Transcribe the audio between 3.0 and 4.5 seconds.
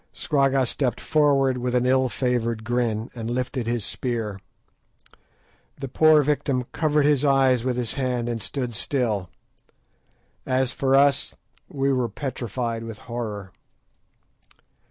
and lifted his spear.